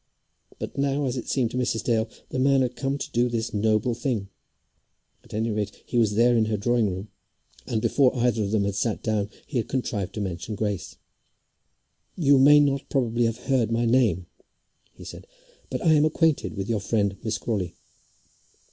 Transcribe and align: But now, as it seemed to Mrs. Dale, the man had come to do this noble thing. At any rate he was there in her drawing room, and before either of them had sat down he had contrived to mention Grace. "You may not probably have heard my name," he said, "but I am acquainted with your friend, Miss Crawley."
But 0.57 0.79
now, 0.79 1.05
as 1.05 1.15
it 1.15 1.27
seemed 1.27 1.51
to 1.51 1.57
Mrs. 1.57 1.83
Dale, 1.83 2.09
the 2.29 2.39
man 2.39 2.63
had 2.63 2.75
come 2.75 2.97
to 2.97 3.11
do 3.11 3.29
this 3.29 3.53
noble 3.53 3.93
thing. 3.93 4.29
At 5.23 5.31
any 5.31 5.51
rate 5.51 5.79
he 5.85 5.99
was 5.99 6.15
there 6.15 6.35
in 6.35 6.45
her 6.45 6.57
drawing 6.57 6.89
room, 6.89 7.09
and 7.67 7.83
before 7.83 8.11
either 8.15 8.41
of 8.41 8.49
them 8.49 8.63
had 8.63 8.73
sat 8.73 9.03
down 9.03 9.29
he 9.45 9.59
had 9.59 9.67
contrived 9.67 10.15
to 10.15 10.19
mention 10.19 10.55
Grace. 10.55 10.95
"You 12.15 12.39
may 12.39 12.59
not 12.59 12.89
probably 12.89 13.25
have 13.25 13.43
heard 13.45 13.71
my 13.71 13.85
name," 13.85 14.25
he 14.95 15.03
said, 15.05 15.27
"but 15.69 15.85
I 15.85 15.93
am 15.93 16.03
acquainted 16.05 16.55
with 16.57 16.67
your 16.67 16.79
friend, 16.81 17.15
Miss 17.23 17.37
Crawley." 17.37 17.75